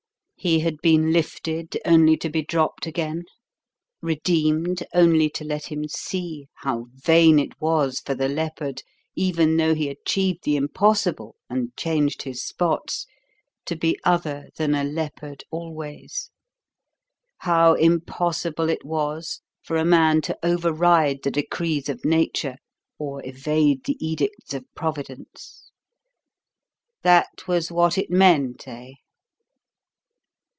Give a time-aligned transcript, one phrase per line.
[0.43, 3.25] He had been lifted only to be dropped again,
[4.01, 8.81] redeemed only to let him see how vain it was for the leopard,
[9.15, 13.05] even though he achieved the impossible and changed his spots,
[13.67, 16.31] to be other than a leopard always;
[17.41, 22.55] how impossible it was for a man to override the decrees of Nature
[22.97, 25.69] or evade the edicts of Providence?
[27.03, 28.93] That was what it meant, eh?